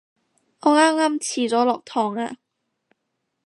[0.61, 2.37] 我啱啱遲咗落堂啊